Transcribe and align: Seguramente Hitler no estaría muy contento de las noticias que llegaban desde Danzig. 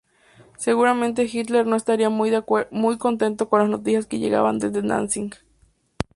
Seguramente 0.57 1.25
Hitler 1.31 1.67
no 1.67 1.75
estaría 1.75 2.09
muy 2.09 2.31
contento 2.97 3.47
de 3.51 3.57
las 3.59 3.69
noticias 3.69 4.07
que 4.07 4.17
llegaban 4.17 4.57
desde 4.57 4.81
Danzig. 4.81 5.35